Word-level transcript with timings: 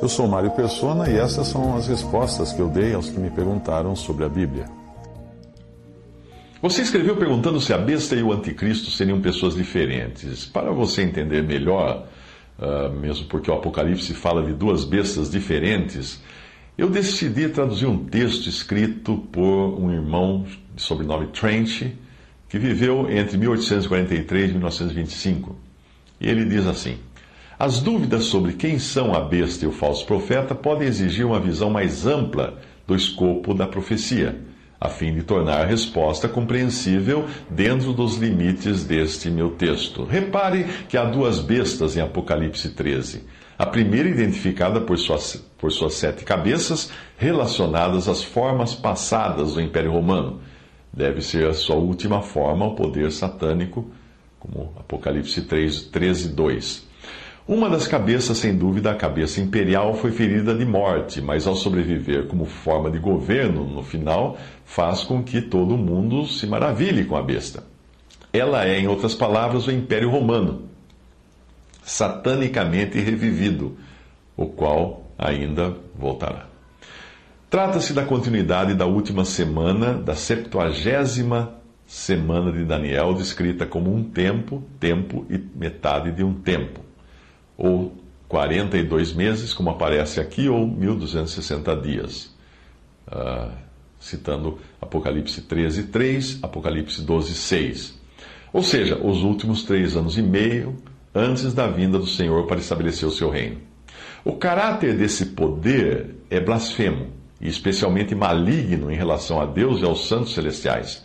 Eu 0.00 0.08
sou 0.08 0.28
Mário 0.28 0.50
Persona 0.52 1.10
e 1.10 1.16
essas 1.16 1.48
são 1.48 1.76
as 1.76 1.88
respostas 1.88 2.52
que 2.52 2.60
eu 2.60 2.68
dei 2.68 2.94
aos 2.94 3.10
que 3.10 3.18
me 3.18 3.30
perguntaram 3.30 3.96
sobre 3.96 4.24
a 4.24 4.28
Bíblia. 4.28 4.66
Você 6.62 6.82
escreveu 6.82 7.16
perguntando 7.16 7.60
se 7.60 7.72
a 7.72 7.78
besta 7.78 8.16
e 8.16 8.22
o 8.22 8.32
anticristo 8.32 8.90
seriam 8.90 9.20
pessoas 9.20 9.54
diferentes. 9.54 10.44
Para 10.46 10.72
você 10.72 11.02
entender 11.02 11.42
melhor, 11.42 12.06
uh, 12.58 12.90
mesmo 12.90 13.26
porque 13.26 13.50
o 13.50 13.54
Apocalipse 13.54 14.14
fala 14.14 14.42
de 14.42 14.52
duas 14.52 14.84
bestas 14.84 15.30
diferentes, 15.30 16.20
eu 16.76 16.88
decidi 16.88 17.48
traduzir 17.48 17.86
um 17.86 18.04
texto 18.04 18.48
escrito 18.48 19.18
por 19.32 19.80
um 19.80 19.92
irmão 19.92 20.46
de 20.74 20.80
sobrenome 20.80 21.26
Trent, 21.28 21.92
que 22.48 22.58
viveu 22.58 23.10
entre 23.10 23.36
1843 23.36 24.50
e 24.50 24.52
1925. 24.52 25.56
E 26.20 26.28
ele 26.28 26.44
diz 26.44 26.66
assim. 26.66 26.98
As 27.58 27.80
dúvidas 27.80 28.26
sobre 28.26 28.52
quem 28.52 28.78
são 28.78 29.12
a 29.12 29.18
besta 29.18 29.64
e 29.64 29.68
o 29.68 29.72
falso 29.72 30.06
profeta 30.06 30.54
podem 30.54 30.86
exigir 30.86 31.26
uma 31.26 31.40
visão 31.40 31.68
mais 31.68 32.06
ampla 32.06 32.56
do 32.86 32.94
escopo 32.94 33.52
da 33.52 33.66
profecia, 33.66 34.38
a 34.80 34.88
fim 34.88 35.12
de 35.12 35.24
tornar 35.24 35.62
a 35.62 35.66
resposta 35.66 36.28
compreensível 36.28 37.26
dentro 37.50 37.92
dos 37.92 38.16
limites 38.16 38.84
deste 38.84 39.28
meu 39.28 39.50
texto. 39.50 40.04
Repare 40.04 40.66
que 40.88 40.96
há 40.96 41.04
duas 41.04 41.40
bestas 41.40 41.96
em 41.96 42.00
Apocalipse 42.00 42.70
13. 42.70 43.24
A 43.58 43.66
primeira 43.66 44.08
identificada 44.08 44.80
por 44.80 44.96
suas, 44.96 45.44
por 45.58 45.72
suas 45.72 45.94
sete 45.94 46.24
cabeças, 46.24 46.92
relacionadas 47.16 48.08
às 48.08 48.22
formas 48.22 48.72
passadas 48.72 49.54
do 49.54 49.60
Império 49.60 49.90
Romano. 49.90 50.40
Deve 50.92 51.20
ser 51.22 51.48
a 51.48 51.54
sua 51.54 51.74
última 51.74 52.22
forma, 52.22 52.66
o 52.66 52.76
poder 52.76 53.10
satânico, 53.10 53.90
como 54.38 54.72
Apocalipse 54.78 55.42
3, 55.42 55.82
13, 55.86 56.28
2. 56.28 56.87
Uma 57.48 57.70
das 57.70 57.88
cabeças, 57.88 58.36
sem 58.36 58.54
dúvida, 58.54 58.90
a 58.90 58.94
cabeça 58.94 59.40
imperial, 59.40 59.94
foi 59.94 60.12
ferida 60.12 60.54
de 60.54 60.66
morte, 60.66 61.18
mas 61.22 61.46
ao 61.46 61.56
sobreviver 61.56 62.26
como 62.26 62.44
forma 62.44 62.90
de 62.90 62.98
governo, 62.98 63.64
no 63.64 63.82
final, 63.82 64.36
faz 64.66 65.02
com 65.02 65.22
que 65.22 65.40
todo 65.40 65.74
mundo 65.78 66.26
se 66.26 66.46
maravilhe 66.46 67.06
com 67.06 67.16
a 67.16 67.22
besta. 67.22 67.64
Ela 68.34 68.66
é, 68.66 68.78
em 68.78 68.86
outras 68.86 69.14
palavras, 69.14 69.66
o 69.66 69.72
Império 69.72 70.10
Romano, 70.10 70.64
satanicamente 71.82 73.00
revivido, 73.00 73.78
o 74.36 74.44
qual 74.44 75.04
ainda 75.18 75.74
voltará. 75.98 76.48
Trata-se 77.48 77.94
da 77.94 78.04
continuidade 78.04 78.74
da 78.74 78.84
última 78.84 79.24
semana, 79.24 79.94
da 79.94 80.14
septuagésima 80.14 81.54
semana 81.86 82.52
de 82.52 82.66
Daniel, 82.66 83.14
descrita 83.14 83.64
como 83.64 83.90
um 83.90 84.04
tempo, 84.04 84.62
tempo 84.78 85.24
e 85.30 85.38
metade 85.58 86.12
de 86.12 86.22
um 86.22 86.34
tempo 86.34 86.87
ou 87.58 87.92
42 88.28 89.12
meses, 89.12 89.52
como 89.52 89.70
aparece 89.70 90.20
aqui, 90.20 90.48
ou 90.48 90.66
1260 90.66 91.76
dias. 91.76 92.34
Uh, 93.08 93.50
citando 93.98 94.58
Apocalipse 94.80 95.42
13, 95.42 95.84
3, 95.84 96.38
Apocalipse 96.42 97.02
12, 97.02 97.34
6. 97.34 97.98
Ou 98.52 98.62
seja, 98.62 98.96
os 98.96 99.22
últimos 99.24 99.64
três 99.64 99.96
anos 99.96 100.16
e 100.16 100.22
meio 100.22 100.76
antes 101.14 101.52
da 101.52 101.66
vinda 101.66 101.98
do 101.98 102.06
Senhor 102.06 102.46
para 102.46 102.60
estabelecer 102.60 103.08
o 103.08 103.12
seu 103.12 103.28
reino. 103.28 103.58
O 104.24 104.34
caráter 104.34 104.96
desse 104.96 105.26
poder 105.26 106.14
é 106.30 106.38
blasfemo 106.38 107.08
e 107.40 107.48
especialmente 107.48 108.14
maligno 108.14 108.90
em 108.90 108.96
relação 108.96 109.40
a 109.40 109.46
Deus 109.46 109.80
e 109.80 109.84
aos 109.84 110.06
santos 110.06 110.34
celestiais. 110.34 111.04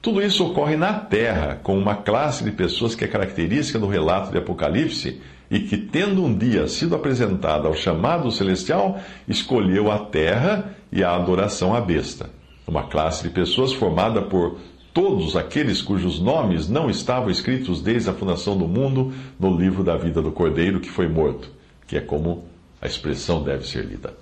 Tudo 0.00 0.20
isso 0.20 0.44
ocorre 0.44 0.76
na 0.76 0.94
terra, 0.94 1.60
com 1.62 1.78
uma 1.78 1.94
classe 1.94 2.42
de 2.42 2.50
pessoas 2.50 2.94
que 2.94 3.04
é 3.04 3.08
característica 3.08 3.78
do 3.78 3.86
relato 3.86 4.32
de 4.32 4.38
Apocalipse 4.38 5.20
e 5.52 5.60
que, 5.60 5.76
tendo 5.76 6.24
um 6.24 6.34
dia 6.34 6.66
sido 6.66 6.94
apresentada 6.94 7.68
ao 7.68 7.74
chamado 7.74 8.32
celestial, 8.32 8.98
escolheu 9.28 9.92
a 9.92 9.98
terra 9.98 10.74
e 10.90 11.04
a 11.04 11.14
adoração 11.14 11.74
à 11.74 11.80
besta. 11.80 12.30
Uma 12.66 12.84
classe 12.84 13.22
de 13.22 13.28
pessoas 13.28 13.70
formada 13.70 14.22
por 14.22 14.56
todos 14.94 15.36
aqueles 15.36 15.82
cujos 15.82 16.18
nomes 16.18 16.70
não 16.70 16.88
estavam 16.88 17.28
escritos 17.28 17.82
desde 17.82 18.08
a 18.08 18.14
fundação 18.14 18.56
do 18.56 18.66
mundo 18.66 19.12
no 19.38 19.54
livro 19.54 19.84
da 19.84 19.94
vida 19.94 20.22
do 20.22 20.32
Cordeiro 20.32 20.80
que 20.80 20.88
foi 20.88 21.06
morto, 21.06 21.50
que 21.86 21.98
é 21.98 22.00
como 22.00 22.46
a 22.80 22.86
expressão 22.86 23.42
deve 23.42 23.66
ser 23.66 23.84
lida. 23.84 24.14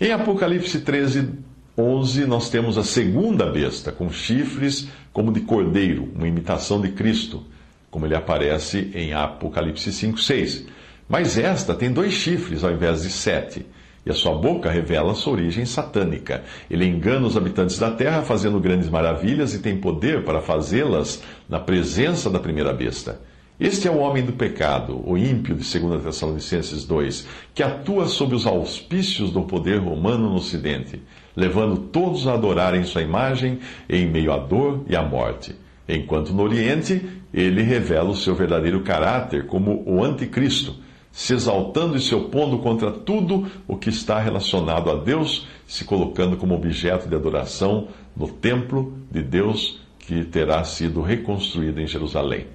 Em 0.00 0.12
Apocalipse 0.12 0.80
13, 0.80 1.28
11, 1.76 2.24
nós 2.24 2.48
temos 2.48 2.78
a 2.78 2.84
segunda 2.84 3.44
besta, 3.44 3.92
com 3.92 4.10
chifres 4.10 4.88
como 5.12 5.30
de 5.30 5.40
cordeiro, 5.40 6.08
uma 6.14 6.26
imitação 6.26 6.80
de 6.80 6.88
Cristo, 6.88 7.44
como 7.90 8.06
ele 8.06 8.14
aparece 8.14 8.90
em 8.94 9.12
Apocalipse 9.12 9.92
5, 9.92 10.18
6. 10.18 10.79
Mas 11.10 11.36
esta 11.36 11.74
tem 11.74 11.90
dois 11.90 12.12
chifres 12.12 12.62
ao 12.62 12.70
invés 12.70 13.02
de 13.02 13.10
sete, 13.10 13.66
e 14.06 14.10
a 14.10 14.14
sua 14.14 14.32
boca 14.36 14.70
revela 14.70 15.12
sua 15.12 15.32
origem 15.32 15.66
satânica. 15.66 16.44
Ele 16.70 16.86
engana 16.86 17.26
os 17.26 17.36
habitantes 17.36 17.80
da 17.80 17.90
terra, 17.90 18.22
fazendo 18.22 18.60
grandes 18.60 18.88
maravilhas, 18.88 19.52
e 19.52 19.58
tem 19.58 19.76
poder 19.76 20.22
para 20.24 20.40
fazê-las 20.40 21.20
na 21.48 21.58
presença 21.58 22.30
da 22.30 22.38
primeira 22.38 22.72
besta. 22.72 23.20
Este 23.58 23.88
é 23.88 23.90
o 23.90 23.98
homem 23.98 24.24
do 24.24 24.34
pecado, 24.34 25.02
o 25.04 25.18
ímpio 25.18 25.56
de 25.56 25.78
2 25.80 26.00
Tessalonicenses 26.00 26.84
2, 26.84 27.26
que 27.52 27.62
atua 27.64 28.06
sob 28.06 28.36
os 28.36 28.46
auspícios 28.46 29.32
do 29.32 29.42
poder 29.42 29.80
romano 29.80 30.30
no 30.30 30.36
Ocidente, 30.36 31.02
levando 31.36 31.76
todos 31.76 32.28
a 32.28 32.34
adorarem 32.34 32.84
sua 32.84 33.02
imagem 33.02 33.58
em 33.88 34.06
meio 34.06 34.32
à 34.32 34.38
dor 34.38 34.84
e 34.88 34.94
à 34.94 35.02
morte. 35.02 35.56
Enquanto 35.88 36.32
no 36.32 36.44
Oriente, 36.44 37.04
ele 37.34 37.62
revela 37.62 38.10
o 38.10 38.16
seu 38.16 38.36
verdadeiro 38.36 38.80
caráter 38.82 39.46
como 39.46 39.82
o 39.84 40.04
Anticristo, 40.04 40.76
se 41.12 41.34
exaltando 41.34 41.96
e 41.96 42.00
se 42.00 42.14
opondo 42.14 42.58
contra 42.58 42.90
tudo 42.90 43.50
o 43.66 43.76
que 43.76 43.88
está 43.88 44.20
relacionado 44.20 44.90
a 44.90 44.94
Deus, 44.94 45.46
se 45.66 45.84
colocando 45.84 46.36
como 46.36 46.54
objeto 46.54 47.08
de 47.08 47.14
adoração 47.14 47.88
no 48.16 48.28
templo 48.28 48.94
de 49.10 49.22
Deus 49.22 49.80
que 49.98 50.24
terá 50.24 50.64
sido 50.64 51.00
reconstruído 51.00 51.80
em 51.80 51.86
Jerusalém. 51.86 52.46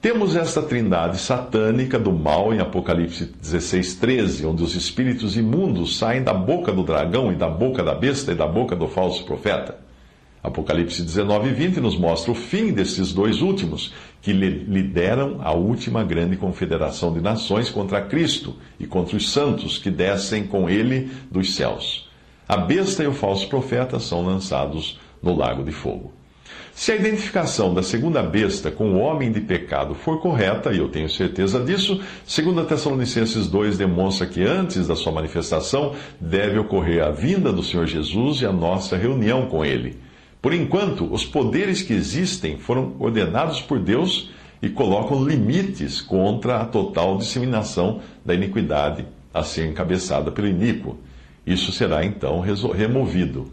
Temos 0.00 0.36
esta 0.36 0.62
trindade 0.62 1.18
satânica 1.18 1.98
do 1.98 2.12
mal 2.12 2.52
em 2.54 2.60
Apocalipse 2.60 3.24
16, 3.24 3.94
13, 3.96 4.46
onde 4.46 4.62
os 4.62 4.74
espíritos 4.74 5.36
imundos 5.36 5.96
saem 5.98 6.22
da 6.22 6.34
boca 6.34 6.70
do 6.70 6.84
dragão 6.84 7.32
e 7.32 7.34
da 7.34 7.48
boca 7.48 7.82
da 7.82 7.94
besta 7.94 8.30
e 8.30 8.34
da 8.34 8.46
boca 8.46 8.76
do 8.76 8.86
falso 8.86 9.24
profeta. 9.24 9.78
Apocalipse 10.42 11.02
19 11.02 11.48
e 11.48 11.52
20 11.52 11.80
nos 11.80 11.98
mostra 11.98 12.30
o 12.30 12.34
fim 12.36 12.72
desses 12.72 13.12
dois 13.12 13.42
últimos, 13.42 13.92
que 14.26 14.32
lideram 14.32 15.38
a 15.40 15.52
última 15.52 16.02
grande 16.02 16.36
confederação 16.36 17.12
de 17.12 17.20
nações 17.20 17.70
contra 17.70 18.00
Cristo 18.00 18.56
e 18.76 18.84
contra 18.84 19.16
os 19.16 19.30
santos 19.30 19.78
que 19.78 19.88
descem 19.88 20.44
com 20.44 20.68
ele 20.68 21.08
dos 21.30 21.54
céus. 21.54 22.10
A 22.48 22.56
besta 22.56 23.04
e 23.04 23.06
o 23.06 23.12
falso 23.12 23.48
profeta 23.48 24.00
são 24.00 24.26
lançados 24.26 24.98
no 25.22 25.32
lago 25.32 25.62
de 25.62 25.70
fogo. 25.70 26.12
Se 26.74 26.90
a 26.90 26.96
identificação 26.96 27.72
da 27.72 27.84
segunda 27.84 28.20
besta 28.20 28.68
com 28.68 28.94
o 28.94 28.98
homem 28.98 29.30
de 29.30 29.40
pecado 29.40 29.94
for 29.94 30.20
correta, 30.20 30.72
e 30.72 30.78
eu 30.78 30.88
tenho 30.88 31.08
certeza 31.08 31.60
disso, 31.60 32.00
2 32.26 32.66
Tessalonicenses 32.66 33.46
2 33.46 33.78
demonstra 33.78 34.26
que 34.26 34.42
antes 34.42 34.88
da 34.88 34.96
sua 34.96 35.12
manifestação 35.12 35.94
deve 36.20 36.58
ocorrer 36.58 37.00
a 37.04 37.12
vinda 37.12 37.52
do 37.52 37.62
Senhor 37.62 37.86
Jesus 37.86 38.42
e 38.42 38.44
a 38.44 38.52
nossa 38.52 38.96
reunião 38.96 39.46
com 39.46 39.64
Ele. 39.64 40.04
Por 40.46 40.54
enquanto, 40.54 41.12
os 41.12 41.24
poderes 41.26 41.82
que 41.82 41.92
existem 41.92 42.56
foram 42.56 42.94
ordenados 43.00 43.60
por 43.60 43.80
Deus 43.80 44.30
e 44.62 44.68
colocam 44.68 45.24
limites 45.24 46.00
contra 46.00 46.60
a 46.60 46.64
total 46.64 47.18
disseminação 47.18 48.00
da 48.24 48.32
iniquidade 48.32 49.04
a 49.34 49.42
ser 49.42 49.66
encabeçada 49.66 50.30
pelo 50.30 50.46
iníquo. 50.46 50.98
Isso 51.44 51.72
será 51.72 52.04
então 52.04 52.38
removido. 52.38 53.50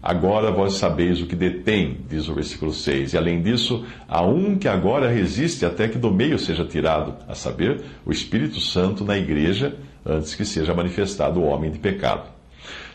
Agora 0.00 0.52
vós 0.52 0.74
sabeis 0.74 1.20
o 1.20 1.26
que 1.26 1.34
detém, 1.34 1.98
diz 2.08 2.28
o 2.28 2.34
versículo 2.34 2.72
6. 2.72 3.14
E 3.14 3.18
além 3.18 3.42
disso, 3.42 3.84
há 4.06 4.22
um 4.24 4.56
que 4.56 4.68
agora 4.68 5.10
resiste 5.10 5.66
até 5.66 5.88
que 5.88 5.98
do 5.98 6.12
meio 6.12 6.38
seja 6.38 6.64
tirado, 6.64 7.16
a 7.26 7.34
saber, 7.34 7.80
o 8.06 8.12
Espírito 8.12 8.60
Santo 8.60 9.04
na 9.04 9.18
igreja, 9.18 9.76
antes 10.06 10.36
que 10.36 10.44
seja 10.44 10.72
manifestado 10.72 11.40
o 11.40 11.46
homem 11.46 11.72
de 11.72 11.80
pecado. 11.80 12.37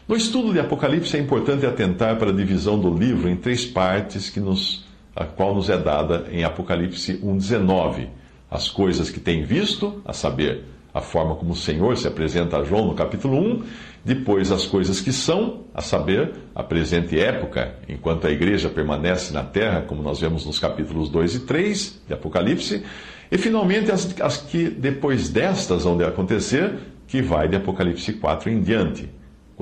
No 0.05 0.17
estudo 0.17 0.51
de 0.51 0.59
Apocalipse 0.59 1.15
é 1.15 1.19
importante 1.19 1.65
atentar 1.65 2.17
para 2.17 2.29
a 2.29 2.33
divisão 2.33 2.77
do 2.77 2.93
livro 2.93 3.29
em 3.29 3.37
três 3.37 3.65
partes 3.65 4.29
que 4.29 4.39
nos, 4.41 4.83
a 5.15 5.23
qual 5.23 5.55
nos 5.55 5.69
é 5.69 5.77
dada 5.77 6.25
em 6.29 6.43
Apocalipse 6.43 7.19
1,19. 7.23 8.09
As 8.51 8.67
coisas 8.67 9.09
que 9.09 9.21
tem 9.21 9.45
visto, 9.45 10.01
a 10.03 10.11
saber, 10.11 10.65
a 10.93 10.99
forma 10.99 11.35
como 11.35 11.53
o 11.53 11.55
Senhor 11.55 11.95
se 11.95 12.05
apresenta 12.05 12.57
a 12.57 12.65
João 12.65 12.87
no 12.87 12.95
capítulo 12.95 13.39
1, 13.39 13.63
depois 14.03 14.51
as 14.51 14.65
coisas 14.65 14.99
que 14.99 15.13
são, 15.13 15.61
a 15.73 15.81
saber, 15.81 16.33
a 16.53 16.61
presente 16.61 17.17
época, 17.17 17.75
enquanto 17.87 18.27
a 18.27 18.29
igreja 18.29 18.67
permanece 18.67 19.31
na 19.31 19.43
terra, 19.43 19.83
como 19.87 20.03
nós 20.03 20.19
vemos 20.19 20.45
nos 20.45 20.59
capítulos 20.59 21.07
2 21.07 21.35
e 21.35 21.39
3 21.39 22.01
de 22.09 22.13
Apocalipse, 22.13 22.83
e 23.31 23.37
finalmente 23.37 23.89
as, 23.89 24.13
as 24.19 24.35
que 24.35 24.69
depois 24.69 25.29
destas 25.29 25.85
vão 25.85 25.95
de 25.95 26.03
acontecer, 26.03 26.77
que 27.07 27.21
vai 27.21 27.47
de 27.47 27.55
Apocalipse 27.55 28.11
4 28.11 28.49
em 28.49 28.61
diante, 28.61 29.09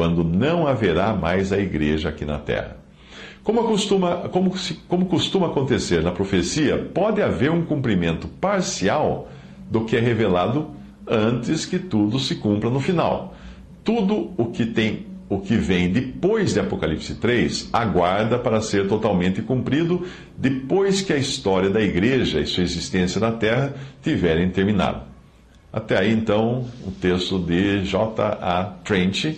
quando 0.01 0.23
não 0.23 0.65
haverá 0.65 1.13
mais 1.13 1.53
a 1.53 1.59
igreja 1.59 2.09
aqui 2.09 2.25
na 2.25 2.39
terra. 2.39 2.75
Como 3.43 3.63
costuma, 3.65 4.29
como, 4.29 4.51
como 4.87 5.05
costuma 5.05 5.45
acontecer 5.45 6.01
na 6.01 6.11
profecia, 6.11 6.75
pode 6.91 7.21
haver 7.21 7.51
um 7.51 7.63
cumprimento 7.63 8.27
parcial 8.27 9.29
do 9.69 9.85
que 9.85 9.95
é 9.95 9.99
revelado 9.99 10.71
antes 11.07 11.67
que 11.67 11.77
tudo 11.77 12.17
se 12.17 12.33
cumpra 12.33 12.67
no 12.67 12.79
final. 12.79 13.35
Tudo 13.83 14.31
o 14.37 14.47
que 14.47 14.65
tem 14.65 15.05
o 15.29 15.39
que 15.39 15.55
vem 15.55 15.91
depois 15.91 16.55
de 16.55 16.59
Apocalipse 16.59 17.13
3 17.13 17.69
aguarda 17.71 18.39
para 18.39 18.59
ser 18.59 18.87
totalmente 18.87 19.43
cumprido 19.43 20.03
depois 20.35 21.03
que 21.03 21.13
a 21.13 21.17
história 21.17 21.69
da 21.69 21.79
igreja 21.79 22.39
e 22.39 22.47
sua 22.47 22.63
existência 22.63 23.21
na 23.21 23.33
terra 23.33 23.75
tiverem 24.01 24.49
terminado. 24.49 25.03
Até 25.71 25.99
aí, 25.99 26.11
então, 26.11 26.65
o 26.87 26.89
texto 26.89 27.37
de 27.37 27.85
J.A. 27.85 28.63
Trent, 28.83 29.37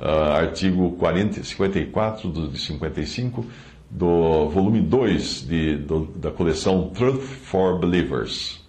uh, 0.00 0.32
artigo 0.32 0.92
40, 0.92 1.42
54 1.42 2.48
de 2.48 2.58
55, 2.58 3.44
do 3.90 4.48
volume 4.50 4.80
2 4.80 5.46
de, 5.46 5.76
do, 5.76 6.06
da 6.16 6.30
coleção 6.30 6.90
Truth 6.94 7.22
for 7.22 7.78
Believers. 7.78 8.60